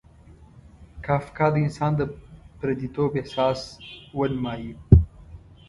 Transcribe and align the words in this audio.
کافکا 1.05 1.47
د 1.53 1.55
انسان 1.65 1.91
د 1.99 2.01
پردیتوب 2.59 3.11
احساس 3.21 3.59
ونمایي. 4.17 4.71